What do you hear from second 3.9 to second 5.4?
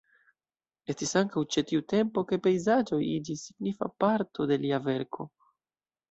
parto de lia verko.